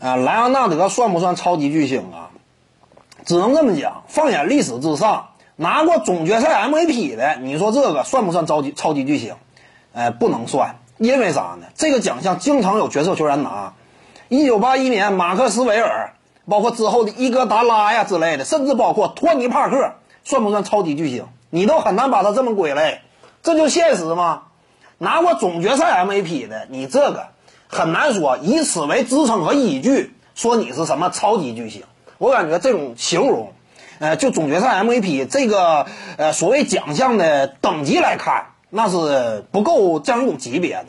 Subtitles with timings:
[0.00, 2.30] 啊，莱昂纳德算不算超级巨星啊？
[3.24, 9.34] 只能这么讲，放眼历史之上，拿过总决赛 MVP 的，你说这个算不算超级超级巨星？
[9.92, 11.66] 哎，不能算，因为啥呢？
[11.74, 13.74] 这个奖项经常有角色球员拿。
[14.28, 16.14] 一九八一年，马克斯韦尔，
[16.48, 21.26] 包括之后的伊戈达拉呀之类的，甚至包括托尼帕克，算不算超级巨星？
[21.50, 23.00] 你都很难把他这么归类，
[23.42, 24.42] 这就现实吗？
[24.98, 27.28] 拿过总决赛 MVP 的，你这个。
[27.68, 31.84] 很难说以此为支撑和依据说你是什么超级巨星。
[32.18, 33.52] 我感觉这种形容，
[34.00, 35.86] 呃，就总决赛 MVP 这个
[36.16, 40.86] 呃所谓奖项的等级来看，那是不够这样一种级别的。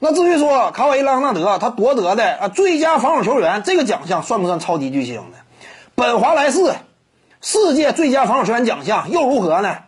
[0.00, 5.38] 那至于说卡瓦伊·莱昂纳德他夺得的啊最佳防守球员这个奖项算不算超级巨星呢？
[5.94, 6.74] 本华莱士
[7.40, 9.78] 世界最佳防守球员奖项又如何呢？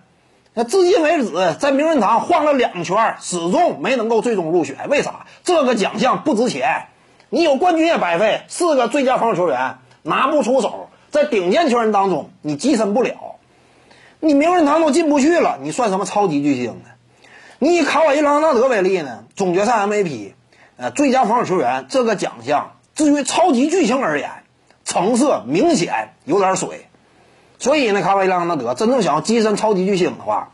[0.52, 4.88] 那至今为止，在名人堂晃了两圈，始终没能够最终入选。
[4.88, 5.26] 为啥？
[5.44, 6.88] 这个奖项不值钱，
[7.28, 8.42] 你有冠军也白费。
[8.48, 13.36] 四个最佳防守球员拿不出手，在顶尖球员当中你跻身不了，
[14.18, 16.90] 你名人堂都进不去了，你算什么超级巨星呢？
[17.60, 19.24] 你以卡瓦伊·朗纳德为例呢？
[19.36, 20.32] 总决赛 MVP，
[20.76, 24.30] 呃，最佳防守球员这个奖项，至于超级巨星而言，
[24.84, 26.88] 成色明显有点水。
[27.60, 30.48] 所以呢，卡瓦伊·朗纳德真正想要跻身超级巨星的话，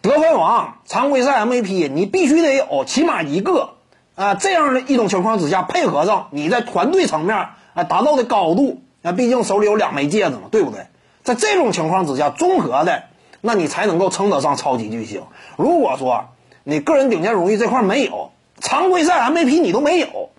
[0.00, 3.70] 得分王、常规赛 MVP，你必须得有起码一个
[4.14, 10.86] 啊，这样的一种情况之下，配合上你在团队层面啊达到的高度，那毕竟手里有两枚戒指嘛，对不对？
[11.24, 13.02] 在这种情况之下，综合的，
[13.40, 15.24] 那你才能够称得上超级巨星。
[15.56, 16.26] 如果说
[16.62, 20.30] 你个人顶尖荣誉这块没有，常规赛 MVP 你都没有，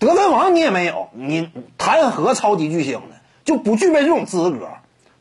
[0.00, 3.14] 得分王你也没有，你谈何超级巨星呢？
[3.44, 4.68] 就不具备这种资格。